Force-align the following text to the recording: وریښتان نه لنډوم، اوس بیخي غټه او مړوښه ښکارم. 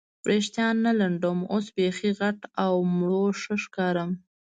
وریښتان 0.23 0.75
نه 0.85 0.91
لنډوم، 0.99 1.39
اوس 1.53 1.65
بیخي 1.77 2.11
غټه 2.19 2.45
او 2.63 2.73
مړوښه 2.97 3.55
ښکارم. 3.63 4.09